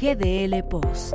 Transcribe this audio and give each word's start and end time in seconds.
GDL 0.00 0.64
Post. 0.64 1.12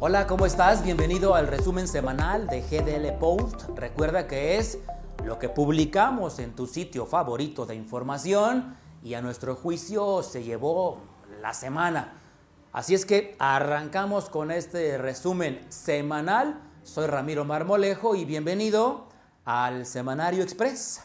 Hola, 0.00 0.26
¿cómo 0.26 0.44
estás? 0.44 0.84
Bienvenido 0.84 1.34
al 1.34 1.46
resumen 1.46 1.88
semanal 1.88 2.46
de 2.46 2.60
GDL 2.60 3.18
Post. 3.18 3.70
Recuerda 3.74 4.26
que 4.26 4.58
es 4.58 4.78
lo 5.24 5.38
que 5.38 5.48
publicamos 5.48 6.38
en 6.40 6.54
tu 6.54 6.66
sitio 6.66 7.06
favorito 7.06 7.64
de 7.64 7.74
información 7.74 8.76
y 9.02 9.14
a 9.14 9.22
nuestro 9.22 9.56
juicio 9.56 10.22
se 10.22 10.44
llevó 10.44 10.98
la 11.40 11.54
semana. 11.54 12.14
Así 12.72 12.94
es 12.94 13.06
que 13.06 13.36
arrancamos 13.38 14.28
con 14.28 14.50
este 14.50 14.98
resumen 14.98 15.64
semanal. 15.70 16.60
Soy 16.82 17.06
Ramiro 17.06 17.44
Marmolejo 17.44 18.14
y 18.14 18.24
bienvenido 18.24 19.06
al 19.44 19.86
Semanario 19.86 20.42
Express. 20.42 21.02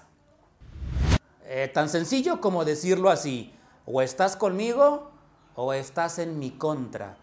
Eh, 1.45 1.71
tan 1.73 1.87
sencillo 1.87 2.41
como 2.41 2.65
decirlo 2.65 3.09
así. 3.09 3.53
O 3.85 4.01
estás 4.01 4.35
conmigo 4.35 5.11
o 5.55 5.73
estás 5.73 6.19
en 6.19 6.39
mi 6.39 6.51
contra. 6.51 7.17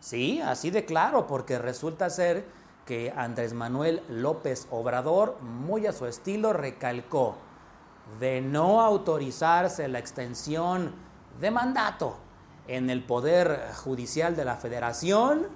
Sí, 0.00 0.40
así 0.40 0.70
de 0.70 0.84
claro, 0.84 1.26
porque 1.28 1.58
resulta 1.58 2.10
ser 2.10 2.44
que 2.86 3.12
Andrés 3.16 3.54
Manuel 3.54 4.02
López 4.08 4.66
Obrador, 4.70 5.40
muy 5.40 5.86
a 5.86 5.92
su 5.92 6.06
estilo, 6.06 6.52
recalcó 6.52 7.36
de 8.18 8.40
no 8.40 8.80
autorizarse 8.80 9.86
la 9.86 10.00
extensión 10.00 10.92
de 11.40 11.50
mandato 11.52 12.16
en 12.68 12.90
el 12.90 13.02
Poder 13.02 13.72
Judicial 13.74 14.36
de 14.36 14.44
la 14.44 14.56
Federación, 14.56 15.46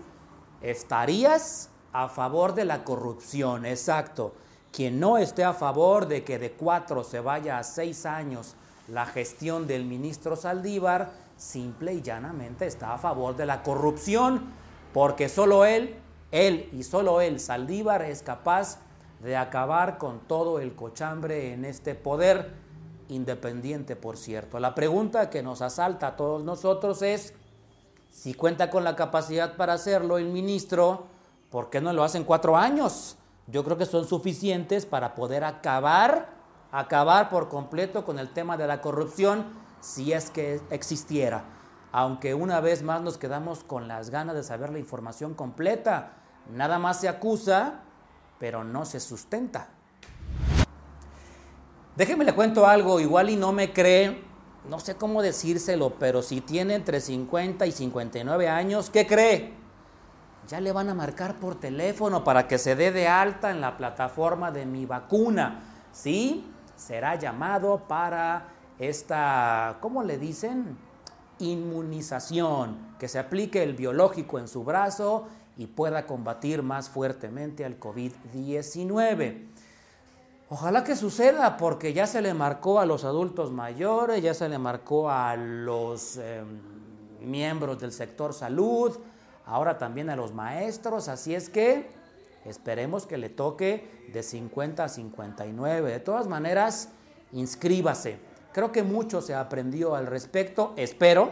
estarías 0.61 1.71
a 1.93 2.09
favor 2.09 2.55
de 2.55 2.65
la 2.65 2.85
corrupción, 2.85 3.65
exacto. 3.65 4.35
Quien 4.73 5.01
no 5.01 5.17
esté 5.17 5.45
a 5.45 5.55
favor 5.55 6.07
de 6.07 6.25
que 6.25 6.39
de 6.39 6.53
cuatro 6.53 7.05
se 7.05 7.21
vaya 7.21 7.59
a 7.59 7.65
seis 7.65 8.05
años 8.05 8.55
la 8.89 9.07
gestión 9.07 9.67
del 9.67 9.85
ministro 9.85 10.37
Saldívar 10.37 11.11
simple 11.37 11.95
y 11.95 12.03
llanamente 12.03 12.67
está 12.67 12.95
a 12.95 12.99
favor 12.99 13.37
de 13.37 13.47
la 13.47 13.63
corrupción, 13.63 14.53
porque 14.93 15.29
solo 15.29 15.65
él, 15.65 15.97
él 16.31 16.69
y 16.73 16.83
solo 16.83 17.21
él, 17.21 17.41
Saldívar, 17.41 18.03
es 18.03 18.23
capaz 18.23 18.79
de 19.23 19.37
acabar 19.37 19.99
con 19.99 20.21
todo 20.21 20.59
el 20.61 20.75
cochambre 20.75 21.53
en 21.53 21.65
este 21.65 21.95
poder 21.95 22.66
independiente, 23.09 23.97
por 23.97 24.17
cierto. 24.17 24.59
La 24.59 24.75
pregunta 24.75 25.31
que 25.31 25.43
nos 25.43 25.63
asalta 25.63 26.09
a 26.09 26.17
todos 26.17 26.43
nosotros 26.43 27.03
es, 27.03 27.35
si 28.11 28.35
cuenta 28.35 28.71
con 28.71 28.85
la 28.85 28.97
capacidad 28.97 29.57
para 29.57 29.75
hacerlo 29.75 30.19
el 30.19 30.27
ministro, 30.27 31.07
¿por 31.51 31.71
qué 31.71 31.81
no 31.81 31.93
lo 31.93 32.05
hacen 32.05 32.25
cuatro 32.25 32.57
años? 32.57 33.17
Yo 33.47 33.65
creo 33.65 33.77
que 33.77 33.87
son 33.87 34.07
suficientes 34.07 34.87
para 34.87 35.15
poder 35.15 35.45
acabar 35.45 36.37
acabar 36.73 37.31
por 37.31 37.49
completo 37.49 38.05
con 38.05 38.19
el 38.19 38.31
tema 38.31 38.57
de 38.57 38.67
la 38.67 38.81
corrupción 38.81 39.47
si 39.81 40.13
es 40.13 40.31
que 40.31 40.61
existiera. 40.71 41.45
Aunque 41.93 42.35
una 42.35 42.61
vez 42.61 42.83
más 42.83 43.01
nos 43.01 43.19
quedamos 43.19 43.65
con 43.65 43.89
las 43.89 44.11
ganas 44.11 44.35
de 44.35 44.43
saber 44.43 44.71
la 44.71 44.79
información 44.79 45.35
completa. 45.35 46.13
Nada 46.53 46.79
más 46.79 47.01
se 47.01 47.09
acusa, 47.09 47.81
pero 48.39 48.65
no 48.65 48.85
se 48.85 49.01
sustenta. 49.01 49.69
Déjeme 51.97 52.25
le 52.25 52.35
cuento 52.35 52.67
algo, 52.67 53.01
igual 53.01 53.31
y 53.31 53.37
no 53.37 53.53
me 53.53 53.73
cree, 53.73 54.23
no 54.69 54.81
sé 54.81 54.97
cómo 54.97 55.23
decírselo, 55.23 55.95
pero 55.99 56.23
si 56.23 56.41
tiene 56.41 56.75
entre 56.75 57.01
50 57.01 57.67
y 57.67 57.73
59 57.73 58.49
años, 58.49 58.91
¿qué 58.91 59.07
cree? 59.07 59.55
Ya 60.49 60.61
le 60.61 60.73
van 60.73 60.91
a 60.91 60.95
marcar 60.95 61.37
por 61.37 61.59
teléfono 61.59 62.23
para 62.23 62.47
que 62.47 62.59
se 62.59 62.77
dé 62.77 62.93
de 62.93 63.09
alta 63.09 63.51
en 63.51 63.61
la 63.61 63.77
plataforma 63.77 64.51
de 64.51 64.67
mi 64.67 64.87
vacuna. 64.87 65.63
¿Sí? 65.93 66.45
será 66.77 67.17
llamado 67.17 67.89
para 67.89 68.49
esta, 68.79 69.79
¿cómo 69.81 70.03
le 70.03 70.19
dicen? 70.19 70.77
Inmunización, 71.39 72.77
que 72.99 73.09
se 73.09 73.19
aplique 73.19 73.63
el 73.63 73.75
biológico 73.75 74.39
en 74.39 74.49
su 74.49 74.65
brazo 74.65 75.27
y 75.57 75.67
pueda 75.67 76.07
combatir 76.07 76.63
más 76.63 76.89
fuertemente 76.89 77.65
al 77.65 77.81
COVID-19. 77.81 79.49
Ojalá 80.49 80.85
que 80.85 80.95
suceda 80.95 81.57
porque 81.57 81.93
ya 81.93 82.07
se 82.07 82.23
le 82.23 82.33
marcó 82.33 82.79
a 82.79 82.87
los 82.87 83.05
adultos 83.05 83.51
mayores, 83.51 84.23
ya 84.23 84.33
se 84.33 84.49
le 84.49 84.59
marcó 84.59 85.11
a 85.11 85.35
los 85.37 86.19
em, 86.19 86.61
miembros 87.21 87.81
del 87.81 87.93
sector 87.93 88.33
salud, 88.33 88.97
ahora 89.45 89.77
también 89.77 90.09
a 90.09 90.17
los 90.17 90.33
maestros, 90.33 91.09
así 91.09 91.35
es 91.35 91.49
que 91.49 91.97
Esperemos 92.47 93.07
que 93.07 93.19
le 93.19 93.29
toque 93.29 94.07
de 94.13 94.23
50 94.23 94.85
a 94.85 94.89
59. 94.89 95.91
De 95.91 96.01
todas 96.01 96.29
maneras, 96.29 96.91
inscríbase. 97.33 98.19
Creo 98.53 98.71
que 98.71 98.85
mucho 98.85 99.21
se 99.21 99.35
aprendió 99.35 99.97
al 99.97 100.07
respecto. 100.07 100.73
Espero, 100.77 101.31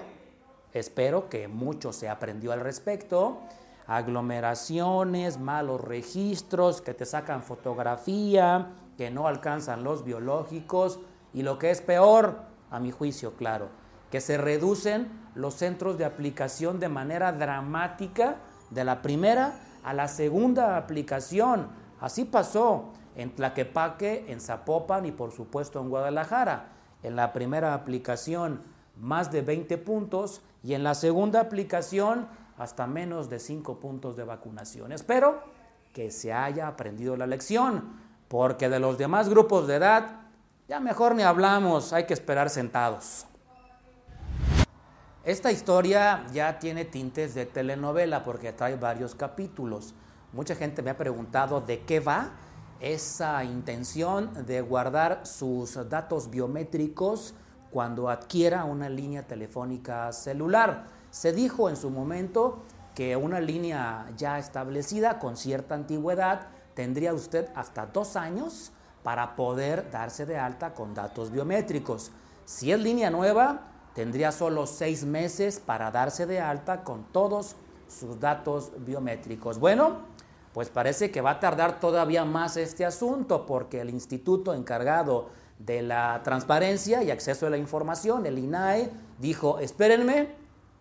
espero 0.73 1.29
que 1.29 1.47
mucho 1.47 1.93
se 1.93 2.09
aprendió 2.09 2.53
al 2.53 2.61
respecto. 2.61 3.39
Aglomeraciones, 3.87 5.39
malos 5.39 5.81
registros, 5.81 6.81
que 6.81 6.95
te 6.95 7.07
sacan 7.07 7.45
fotografía, 7.45 8.73
que 8.97 9.11
no 9.11 9.27
alcanzan 9.27 9.85
los 9.85 10.05
biológicos. 10.05 11.01
Y 11.33 11.43
lo 11.43 11.59
que 11.59 11.71
es 11.71 11.81
peor, 11.81 12.39
a 12.71 12.81
mi 12.81 12.91
juicio, 12.91 13.35
claro, 13.35 13.69
que 14.11 14.21
se 14.21 14.39
reducen 14.39 15.09
los 15.35 15.55
centros 15.55 15.99
de 15.99 16.05
aplicación 16.05 16.79
de 16.79 16.89
manera 16.89 17.33
dramática 17.33 18.37
de 18.71 18.85
la 18.85 19.03
primera 19.03 19.61
a 19.83 19.93
la 19.93 20.09
segunda 20.09 20.77
aplicación. 20.77 21.69
Así 22.01 22.25
pasó 22.25 22.93
en 23.17 23.35
Tlaquepaque, 23.35 24.27
en 24.29 24.41
Zapopan 24.41 25.07
y 25.07 25.13
por 25.13 25.33
supuesto 25.33 25.81
en 25.81 25.89
Guadalajara. 25.89 26.69
En 27.03 27.17
la 27.17 27.33
primera 27.33 27.75
aplicación 27.75 28.61
más 29.01 29.31
de 29.31 29.43
20 29.43 29.77
puntos 29.79 30.43
y 30.63 30.75
en 30.75 30.85
la 30.85 30.95
segunda 30.95 31.41
aplicación 31.41 32.29
hasta 32.57 32.87
menos 32.87 33.29
de 33.29 33.39
5 33.39 33.79
puntos 33.81 34.17
de 34.17 34.25
vacunación. 34.25 34.93
Espero 34.93 35.43
que 35.93 36.11
se 36.11 36.33
haya 36.33 36.67
aprendido 36.69 37.17
la 37.17 37.27
lección, 37.27 38.04
porque 38.35 38.69
de 38.69 38.81
los 38.81 38.99
demás 38.99 39.29
grupos 39.29 39.69
de 39.69 39.77
edad 39.77 40.23
ya 40.67 40.81
mejor 40.81 41.15
ni 41.15 41.23
hablamos, 41.23 41.93
hay 41.93 42.05
que 42.05 42.15
esperar 42.15 42.51
sentados. 42.51 43.27
Esta 45.23 45.53
historia 45.53 46.27
ya 46.33 46.59
tiene 46.59 46.85
tintes 46.85 47.37
de 47.37 47.47
telenovela 47.47 48.25
porque 48.25 48.53
trae 48.53 48.75
varios 48.75 49.15
capítulos. 49.15 49.95
Mucha 50.33 50.57
gente 50.57 50.83
me 50.83 50.91
ha 50.91 50.97
preguntado 50.97 51.61
de 51.61 51.85
qué 51.85 52.01
va 52.01 52.33
esa 52.81 53.45
intención 53.45 54.45
de 54.45 54.63
guardar 54.63 55.25
sus 55.29 55.89
datos 55.89 56.29
biométricos 56.29 57.35
cuando 57.71 58.11
adquiera 58.11 58.65
una 58.65 58.89
línea 58.89 59.29
telefónica 59.29 60.13
celular. 60.13 60.87
Se 61.13 61.33
dijo 61.33 61.71
en 61.71 61.77
su 61.77 61.89
momento 61.89 62.65
que 62.97 63.15
una 63.15 63.39
línea 63.39 64.11
ya 64.17 64.41
establecida 64.41 65.21
con 65.21 65.37
cierta 65.37 65.77
antigüedad 65.77 66.49
tendría 66.75 67.15
usted 67.15 67.49
hasta 67.55 67.87
dos 67.87 68.17
años 68.17 68.73
para 69.03 69.37
poder 69.37 69.91
darse 69.91 70.27
de 70.27 70.39
alta 70.39 70.75
con 70.75 70.95
datos 70.95 71.31
biométricos. 71.31 72.11
Si 72.45 72.73
es 72.73 72.81
línea 72.81 73.11
nueva, 73.11 73.69
tendría 73.95 74.33
solo 74.33 74.67
seis 74.67 75.05
meses 75.05 75.61
para 75.61 75.91
darse 75.91 76.27
de 76.27 76.41
alta 76.41 76.83
con 76.83 77.05
todos 77.05 77.57
sus 77.89 78.19
datos 78.19 78.73
biométricos. 78.79 79.59
Bueno, 79.59 79.99
pues 80.53 80.69
parece 80.69 81.11
que 81.11 81.21
va 81.21 81.33
a 81.33 81.41
tardar 81.41 81.81
todavía 81.81 82.25
más 82.25 82.57
este 82.57 82.85
asunto 82.85 83.47
porque 83.47 83.81
el 83.81 83.91
instituto 83.91 84.55
encargado 84.55 85.29
de 85.59 85.83
la 85.83 86.21
transparencia 86.25 87.03
y 87.03 87.11
acceso 87.11 87.47
a 87.47 87.51
la 87.51 87.57
información, 87.57 88.27
el 88.27 88.39
INAE, 88.39 88.91
dijo, 89.19 89.59
espérenme, 89.59 90.35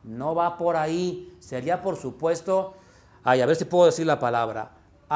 no 0.04 0.36
va 0.36 0.58
por 0.58 0.76
ahí, 0.76 1.36
sería 1.40 1.82
por 1.82 1.96
supuesto, 1.96 2.74
ay, 3.24 3.42
a 3.42 3.46
ver 3.46 3.56
si 3.56 3.66
puedo 3.66 3.86
decir 3.86 4.06
la 4.06 4.20
palabra, 4.20 4.72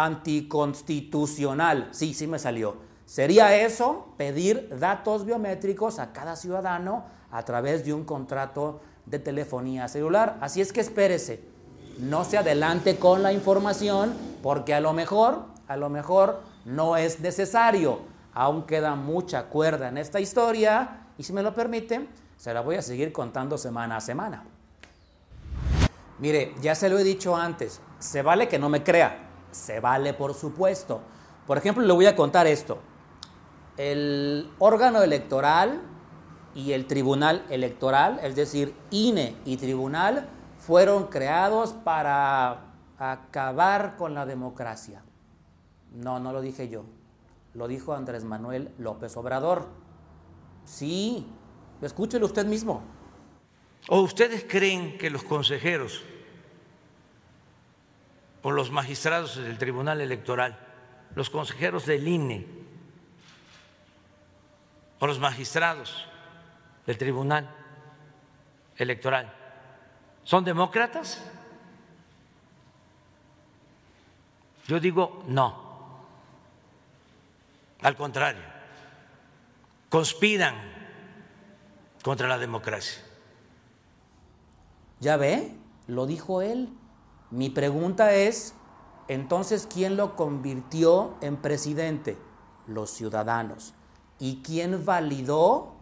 anticonstitucional, 0.06 1.90
sí, 1.92 2.14
sí 2.14 2.28
me 2.28 2.38
salió. 2.38 2.78
Sería 3.06 3.56
eso, 3.56 4.14
pedir 4.18 4.70
datos 4.80 5.26
biométricos 5.26 5.98
a 5.98 6.14
cada 6.14 6.36
ciudadano 6.36 7.06
a 7.32 7.44
través 7.44 7.84
de 7.84 7.94
un 7.94 8.04
contrato 8.04 8.80
de 9.06 9.18
telefonía 9.18 9.88
celular. 9.88 10.38
Así 10.42 10.62
es 10.62 10.72
que 10.72 10.82
espérese, 10.82 11.42
no 11.98 12.26
se 12.26 12.38
adelante 12.38 12.98
con 12.98 13.24
la 13.24 13.34
información 13.34 14.14
porque 14.44 14.76
a 14.76 14.82
lo 14.82 14.94
mejor, 14.94 15.46
a 15.68 15.78
lo 15.78 15.90
mejor 15.90 16.42
no 16.66 16.96
es 16.96 17.20
necesario. 17.20 18.02
Aún 18.34 18.68
queda 18.68 18.94
mucha 18.94 19.46
cuerda 19.46 19.88
en 19.88 19.98
esta 19.98 20.20
historia 20.20 21.08
y 21.18 21.24
si 21.24 21.34
me 21.34 21.42
lo 21.42 21.56
permite, 21.56 22.08
se 22.38 22.54
la 22.54 22.62
voy 22.62 22.76
a 22.76 22.84
seguir 22.84 23.12
contando 23.12 23.58
semana 23.58 23.98
a 23.98 24.02
semana. 24.02 24.44
Mire, 26.20 26.54
ya 26.62 26.76
se 26.76 26.88
lo 26.90 27.00
he 27.00 27.04
dicho 27.04 27.36
antes, 27.36 27.82
se 27.98 28.22
vale 28.22 28.48
que 28.48 28.60
no 28.60 28.70
me 28.70 28.84
crea, 28.84 29.27
se 29.58 29.80
vale 29.80 30.14
por 30.14 30.34
supuesto. 30.34 31.02
Por 31.46 31.58
ejemplo, 31.58 31.84
le 31.84 31.94
voy 31.94 32.06
a 32.06 32.16
contar 32.16 32.48
esto. 32.48 32.80
El 33.76 34.50
órgano 34.60 35.02
electoral 35.02 35.82
y 36.56 36.72
el 36.72 36.88
Tribunal 36.88 37.46
Electoral, 37.50 38.20
es 38.24 38.36
decir, 38.36 38.76
INE 38.92 39.36
y 39.46 39.58
Tribunal, 39.58 40.30
fueron 40.58 41.08
creados 41.08 41.74
para 41.74 42.66
acabar 42.98 43.96
con 43.98 44.14
la 44.14 44.26
democracia. 44.26 45.04
No, 45.92 46.20
no 46.20 46.32
lo 46.34 46.42
dije 46.42 46.70
yo. 46.70 46.84
Lo 47.54 47.68
dijo 47.68 47.94
Andrés 47.94 48.24
Manuel 48.24 48.72
López 48.78 49.16
Obrador. 49.18 49.68
Sí, 50.66 51.28
escúchelo 51.82 52.26
usted 52.26 52.46
mismo. 52.46 52.82
¿O 53.88 54.02
ustedes 54.02 54.46
creen 54.48 54.98
que 54.98 55.10
los 55.10 55.24
consejeros 55.24 56.04
o 58.42 58.52
los 58.52 58.72
magistrados 58.72 59.36
del 59.38 59.58
Tribunal 59.58 60.02
Electoral, 60.02 60.58
los 61.16 61.30
consejeros 61.30 61.86
del 61.86 62.08
INE 62.08 62.46
o 65.00 65.08
los 65.08 65.20
magistrados 65.20 66.06
del 66.86 66.98
Tribunal 66.98 67.50
Electoral 68.78 69.34
son 70.24 70.44
demócratas? 70.44 71.24
Yo 74.68 74.80
digo 74.80 75.24
no. 75.28 75.66
Al 77.82 77.96
contrario, 77.96 78.42
conspiran 79.88 80.56
contra 82.04 82.28
la 82.28 82.38
democracia. 82.38 83.02
¿Ya 85.00 85.16
ve? 85.16 85.54
Lo 85.88 86.06
dijo 86.06 86.42
él. 86.42 86.70
Mi 87.30 87.50
pregunta 87.50 88.14
es, 88.14 88.54
entonces, 89.08 89.68
¿quién 89.72 89.98
lo 89.98 90.16
convirtió 90.16 91.16
en 91.22 91.38
presidente? 91.38 92.18
Los 92.68 92.90
ciudadanos. 92.90 93.74
¿Y 94.20 94.42
quién 94.44 94.86
validó? 94.86 95.74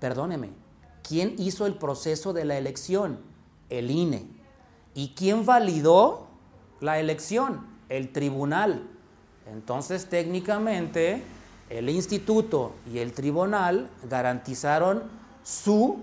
Perdóneme, 0.00 0.50
¿quién 1.02 1.34
hizo 1.38 1.66
el 1.66 1.74
proceso 1.74 2.32
de 2.32 2.44
la 2.44 2.56
elección? 2.56 3.20
El 3.68 3.90
INE. 3.90 4.28
¿Y 4.94 5.14
quién 5.14 5.44
validó 5.44 6.26
la 6.80 6.98
elección? 6.98 7.66
El 7.88 8.12
tribunal. 8.12 8.88
Entonces, 9.46 10.06
técnicamente, 10.06 11.22
el 11.70 11.88
instituto 11.88 12.72
y 12.92 12.98
el 12.98 13.12
tribunal 13.12 13.90
garantizaron 14.08 15.04
su 15.42 15.98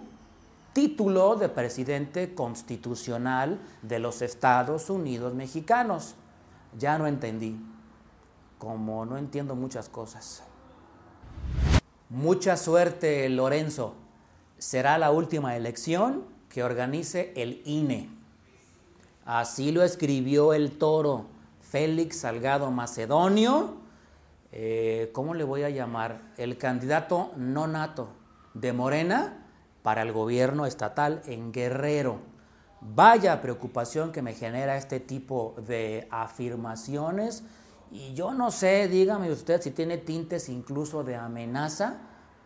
título 0.74 1.36
de 1.36 1.50
presidente 1.50 2.34
constitucional 2.34 3.60
de 3.84 4.00
los 4.00 4.22
Estados 4.22 4.90
Unidos 4.90 5.36
mexicanos. 5.36 6.16
Ya 6.78 6.98
no 6.98 7.06
entendí, 7.06 7.56
como 8.58 9.06
no 9.06 9.18
entiendo 9.18 9.56
muchas 9.56 9.88
cosas. 9.88 10.44
Mucha 12.10 12.58
suerte, 12.58 13.30
Lorenzo. 13.30 13.94
Será 14.58 14.98
la 14.98 15.12
última 15.12 15.56
elección 15.56 16.25
que 16.50 16.64
organice 16.64 17.34
el 17.36 17.62
INE. 17.66 18.10
Así 19.25 19.72
lo 19.72 19.84
escribió 19.84 20.54
el 20.54 20.78
toro 20.78 21.28
Félix 21.62 22.18
Salgado 22.18 22.72
Macedonio. 22.72 23.75
Eh, 24.52 25.12
¿Cómo 25.14 25.34
le 25.34 25.44
voy 25.44 25.64
a 25.64 25.70
llamar? 25.70 26.22
El 26.38 26.58
candidato 26.58 27.31
no 27.36 27.68
nato 27.68 28.10
de 28.54 28.74
Morena 28.74 29.43
para 29.84 30.02
el 30.02 30.12
gobierno 30.12 30.66
estatal 30.66 31.22
en 31.26 31.52
Guerrero. 31.52 32.20
Vaya 32.82 33.42
preocupación 33.42 34.12
que 34.12 34.22
me 34.22 34.34
genera 34.34 34.78
este 34.78 35.00
tipo 35.00 35.54
de 35.68 36.08
afirmaciones 36.10 37.44
y 37.92 38.14
yo 38.14 38.34
no 38.34 38.50
sé, 38.50 38.88
dígame 38.88 39.32
usted 39.32 39.62
si 39.62 39.72
tiene 39.72 39.98
tintes 40.00 40.50
incluso 40.50 41.04
de 41.04 41.16
amenaza 41.16 41.98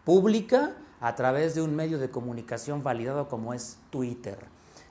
pública 0.04 0.74
a 1.00 1.16
través 1.16 1.56
de 1.56 1.62
un 1.62 1.76
medio 1.76 2.00
de 2.00 2.10
comunicación 2.10 2.84
validado 2.84 3.30
como 3.30 3.54
es 3.54 3.78
Twitter. 3.90 4.38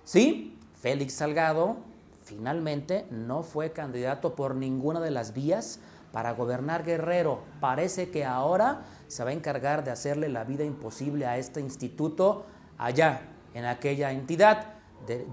Sí, 0.05 0.59
Félix 0.81 1.15
Salgado 1.15 1.77
finalmente 2.25 3.07
no 3.11 3.43
fue 3.43 3.73
candidato 3.73 4.35
por 4.35 4.55
ninguna 4.55 5.01
de 5.01 5.11
las 5.11 5.33
vías 5.33 5.81
para 6.17 6.33
gobernar 6.33 6.83
Guerrero. 6.83 7.41
Parece 7.61 8.09
que 8.09 8.25
ahora 8.25 8.85
se 9.07 9.23
va 9.23 9.29
a 9.29 9.33
encargar 9.35 9.85
de 9.85 9.91
hacerle 9.91 10.31
la 10.31 10.45
vida 10.45 10.65
imposible 10.65 11.27
a 11.27 11.37
este 11.37 11.61
instituto 11.61 12.47
allá, 12.79 13.21
en 13.53 13.67
aquella 13.67 14.13
entidad. 14.13 14.65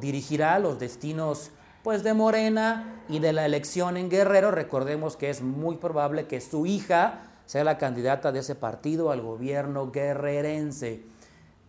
dirigirá 0.01 0.59
los 0.59 0.79
destinos 0.79 1.51
pues 1.83 2.03
de 2.03 2.13
Morena 2.13 3.01
y 3.07 3.19
de 3.19 3.31
la 3.31 3.45
elección 3.45 3.95
en 3.95 4.09
Guerrero. 4.09 4.51
Recordemos 4.51 5.15
que 5.15 5.29
es 5.29 5.41
muy 5.41 5.77
probable 5.77 6.27
que 6.27 6.41
su 6.41 6.65
hija 6.65 7.21
sea 7.45 7.63
la 7.63 7.77
candidata 7.77 8.33
de 8.33 8.39
ese 8.39 8.55
partido 8.55 9.09
al 9.09 9.21
gobierno 9.21 9.89
guerrerense. 9.89 11.05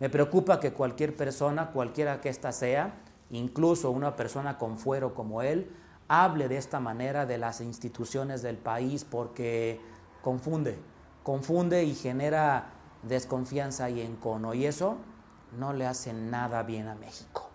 Me 0.01 0.11
preocupa 0.11 0.59
que 0.59 0.73
cualquier 0.73 1.15
persona, 1.15 1.71
cualquiera 1.71 2.21
que 2.21 2.31
ésta 2.31 2.51
sea, 2.51 2.95
incluso 3.31 3.93
una 3.93 4.17
persona 4.17 4.59
con 4.59 4.77
fuero 4.77 5.15
como 5.15 5.41
él, 5.41 5.71
hable 6.09 6.49
de 6.49 6.57
esta 6.57 6.81
manera 6.81 7.27
de 7.27 7.39
las 7.39 7.61
instituciones 7.61 8.43
del 8.43 8.57
país 8.57 9.05
porque 9.05 9.81
confunde, 10.23 10.79
confunde 11.23 11.85
y 11.85 11.95
genera 11.95 12.67
desconfianza 13.03 13.91
y 13.91 14.01
encono. 14.01 14.55
Y 14.55 14.67
eso 14.67 14.97
no 15.59 15.73
le 15.73 15.87
hace 15.87 16.13
nada 16.13 16.63
bien 16.63 16.89
a 16.89 16.95
México. 16.95 17.51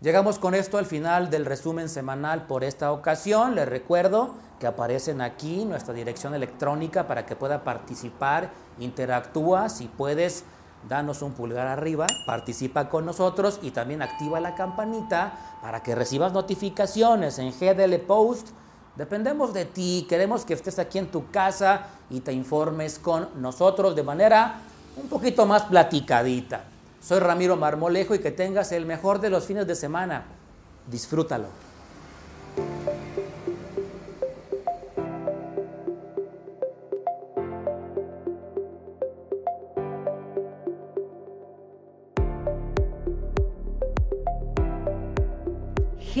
Llegamos 0.00 0.38
con 0.38 0.54
esto 0.54 0.78
al 0.78 0.86
final 0.86 1.28
del 1.28 1.44
resumen 1.44 1.90
semanal 1.90 2.46
por 2.46 2.64
esta 2.64 2.90
ocasión. 2.90 3.54
Les 3.54 3.68
recuerdo 3.68 4.34
que 4.58 4.66
aparecen 4.66 5.20
aquí 5.20 5.66
nuestra 5.66 5.92
dirección 5.92 6.34
electrónica 6.34 7.06
para 7.06 7.26
que 7.26 7.36
pueda 7.36 7.64
participar, 7.64 8.50
interactúa, 8.78 9.68
si 9.68 9.88
puedes, 9.88 10.44
danos 10.88 11.22
un 11.22 11.32
pulgar 11.32 11.66
arriba, 11.66 12.06
participa 12.26 12.88
con 12.88 13.06
nosotros 13.06 13.60
y 13.62 13.70
también 13.70 14.02
activa 14.02 14.40
la 14.40 14.54
campanita 14.54 15.58
para 15.62 15.82
que 15.82 15.94
recibas 15.94 16.32
notificaciones 16.32 17.38
en 17.38 17.52
GDL 17.52 17.98
Post 18.06 18.48
Dependemos 18.96 19.54
de 19.54 19.64
ti, 19.64 20.04
queremos 20.08 20.44
que 20.44 20.54
estés 20.54 20.78
aquí 20.78 20.98
en 20.98 21.10
tu 21.10 21.30
casa 21.30 21.86
y 22.10 22.20
te 22.20 22.32
informes 22.32 22.98
con 22.98 23.28
nosotros 23.36 23.96
de 23.96 24.02
manera 24.02 24.60
un 24.96 25.08
poquito 25.08 25.46
más 25.46 25.62
platicadita. 25.62 26.64
Soy 27.00 27.20
Ramiro 27.20 27.56
Marmolejo 27.56 28.14
y 28.14 28.18
que 28.18 28.30
tengas 28.30 28.72
el 28.72 28.84
mejor 28.84 29.20
de 29.20 29.30
los 29.30 29.46
fines 29.46 29.66
de 29.66 29.74
semana. 29.74 30.24
Disfrútalo. 30.86 31.69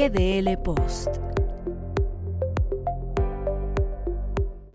GDL 0.00 0.56
Post 0.64 1.29